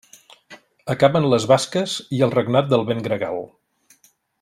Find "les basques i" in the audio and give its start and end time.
1.33-2.25